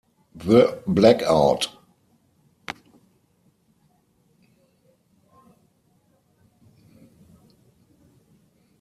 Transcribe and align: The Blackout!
The 0.33 0.81
Blackout! 0.87 1.67